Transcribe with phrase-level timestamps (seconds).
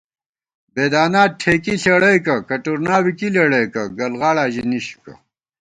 [0.73, 5.13] بېدانا ٹھېکی ݪېڑَئیکہ، کٹُورنا بی کی لېڑَئیکہ گلغاڑا ژی نِشِکہ